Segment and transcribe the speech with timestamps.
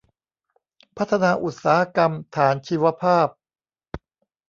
[0.97, 3.27] พัฒนาอุตสาหกรรมฐานชีวภาพ